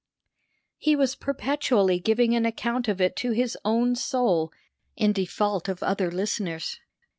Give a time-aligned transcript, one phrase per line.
[0.79, 4.51] He was perpetually giving an account of it to his own soul
[4.95, 6.79] in default of other listeners.